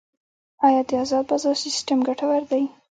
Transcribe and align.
آیا 0.65 0.81
د 0.89 0.91
ازاد 1.03 1.25
بازار 1.29 1.55
سیستم 1.65 1.99
ګټور 2.07 2.41
دی؟ 2.51 2.63